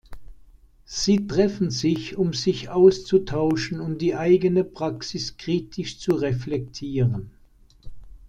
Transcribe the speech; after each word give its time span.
Sie 0.87 1.27
treffen 1.27 1.69
sich, 1.69 2.17
um 2.17 2.33
sich 2.33 2.69
auszutauschen 2.69 3.79
und 3.79 3.99
die 4.01 4.15
eigene 4.15 4.63
Praxis 4.63 5.37
kritisch 5.37 5.99
zu 5.99 6.13
reflektieren. 6.15 7.29